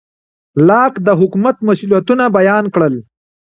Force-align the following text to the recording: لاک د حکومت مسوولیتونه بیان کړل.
لاک 0.67 0.93
د 1.05 1.09
حکومت 1.19 1.55
مسوولیتونه 1.67 2.23
بیان 2.37 2.63
کړل. 2.73 2.95